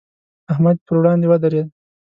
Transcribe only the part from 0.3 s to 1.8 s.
احمد یې پر وړاندې ودرېد.